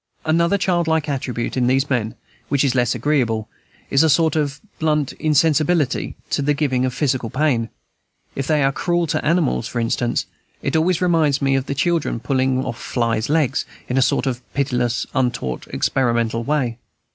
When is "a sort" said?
4.01-4.35, 13.99-14.25